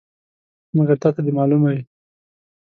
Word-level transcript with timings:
مګر 0.75 0.97
تا 1.01 1.09
ته 1.15 1.21
دې 1.25 1.31
معلومه 1.37 1.69
وي. 1.73 1.81